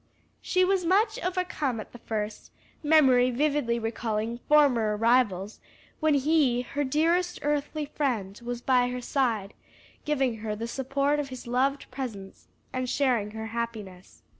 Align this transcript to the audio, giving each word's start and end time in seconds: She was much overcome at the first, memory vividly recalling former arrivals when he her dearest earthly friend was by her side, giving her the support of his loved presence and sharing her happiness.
She 0.41 0.65
was 0.65 0.83
much 0.83 1.19
overcome 1.23 1.79
at 1.79 1.91
the 1.91 1.99
first, 1.99 2.49
memory 2.81 3.29
vividly 3.29 3.77
recalling 3.77 4.39
former 4.47 4.97
arrivals 4.97 5.59
when 5.99 6.15
he 6.15 6.61
her 6.63 6.83
dearest 6.83 7.37
earthly 7.43 7.85
friend 7.85 8.41
was 8.43 8.61
by 8.61 8.87
her 8.89 8.99
side, 9.01 9.53
giving 10.03 10.37
her 10.37 10.55
the 10.55 10.65
support 10.67 11.19
of 11.19 11.29
his 11.29 11.45
loved 11.45 11.85
presence 11.91 12.47
and 12.73 12.89
sharing 12.89 13.29
her 13.29 13.45
happiness. 13.45 14.23